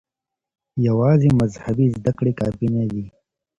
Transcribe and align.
يوازې 0.87 1.29
مذهبي 1.39 1.87
زده 1.95 2.11
کړې 2.17 2.31
کافي 2.39 2.67
نه 2.75 2.83
دي. 2.91 3.05